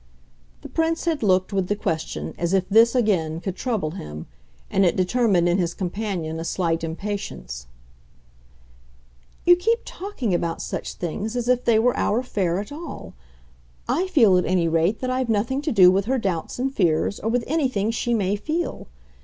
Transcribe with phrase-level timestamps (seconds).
[0.63, 4.25] The Prince had looked, with the question, as if this, again, could trouble him,
[4.67, 7.67] and it determined in his companion a slight impatience.
[9.45, 13.13] "You keep talking about such things as if they were our affair at all.
[13.87, 17.19] I feel, at any rate, that I've nothing to do with her doubts and fears,
[17.19, 18.87] or with anything she may feel.